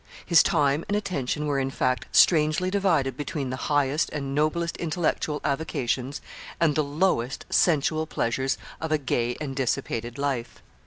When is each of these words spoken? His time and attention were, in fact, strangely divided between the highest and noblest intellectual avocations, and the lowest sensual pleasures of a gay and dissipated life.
His 0.25 0.41
time 0.41 0.83
and 0.89 0.95
attention 0.97 1.45
were, 1.45 1.59
in 1.59 1.69
fact, 1.69 2.07
strangely 2.11 2.71
divided 2.71 3.15
between 3.15 3.51
the 3.51 3.55
highest 3.69 4.09
and 4.09 4.33
noblest 4.33 4.75
intellectual 4.77 5.39
avocations, 5.43 6.21
and 6.59 6.73
the 6.73 6.83
lowest 6.83 7.45
sensual 7.51 8.07
pleasures 8.07 8.57
of 8.81 8.91
a 8.91 8.97
gay 8.97 9.37
and 9.39 9.55
dissipated 9.55 10.17
life. 10.17 10.63